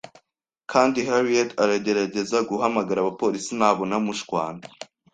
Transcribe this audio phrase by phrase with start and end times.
[0.71, 4.63] kandi Harriet aragerageza guhamagara abapolisi nabona mushwana.